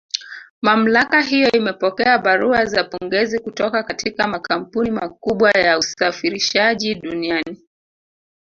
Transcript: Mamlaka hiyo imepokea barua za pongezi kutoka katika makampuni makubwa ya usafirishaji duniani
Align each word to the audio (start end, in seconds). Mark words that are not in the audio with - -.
Mamlaka 0.61 1.21
hiyo 1.21 1.51
imepokea 1.51 2.17
barua 2.17 2.65
za 2.65 2.83
pongezi 2.83 3.39
kutoka 3.39 3.83
katika 3.83 4.27
makampuni 4.27 4.91
makubwa 4.91 5.51
ya 5.51 5.77
usafirishaji 5.77 6.95
duniani 6.95 7.65